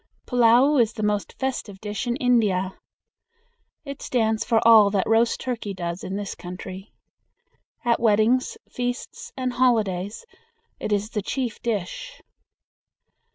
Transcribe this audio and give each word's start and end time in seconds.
Pullao 0.25 0.81
is 0.81 0.93
the 0.93 1.03
most 1.03 1.33
festive 1.37 1.79
dish 1.79 2.07
in 2.07 2.15
India. 2.15 2.73
It 3.85 4.01
stands 4.01 4.43
for 4.43 4.59
all 4.67 4.89
that 4.89 5.05
roast 5.07 5.39
turkey 5.41 5.75
does 5.75 6.03
in 6.03 6.15
this 6.15 6.33
country. 6.33 6.91
At 7.85 7.99
weddings, 7.99 8.57
feasts, 8.67 9.31
and 9.37 9.53
holidays 9.53 10.25
it 10.79 10.91
is 10.91 11.11
the 11.11 11.21
chief 11.21 11.61
dish. 11.61 12.19